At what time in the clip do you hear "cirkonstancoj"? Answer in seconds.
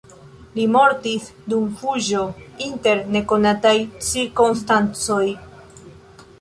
4.09-5.25